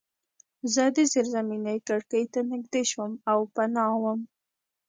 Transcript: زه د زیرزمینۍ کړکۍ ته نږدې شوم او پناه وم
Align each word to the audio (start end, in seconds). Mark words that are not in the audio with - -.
زه 0.73 0.83
د 0.95 0.97
زیرزمینۍ 1.11 1.77
کړکۍ 1.87 2.23
ته 2.33 2.39
نږدې 2.51 2.81
شوم 2.91 3.11
او 3.31 3.39
پناه 3.55 3.95
وم 4.01 4.19